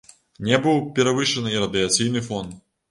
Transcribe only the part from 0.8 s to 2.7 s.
перавышаны і радыяцыйны фон.